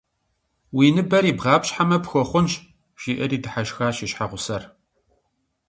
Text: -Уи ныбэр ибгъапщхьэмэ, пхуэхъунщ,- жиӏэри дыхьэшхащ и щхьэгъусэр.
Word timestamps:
-Уи 0.75 0.87
ныбэр 0.95 1.23
ибгъапщхьэмэ, 1.31 1.97
пхуэхъунщ,- 2.03 2.51
жиӏэри 3.01 3.37
дыхьэшхащ 3.43 3.97
и 4.05 4.07
щхьэгъусэр. 4.09 4.63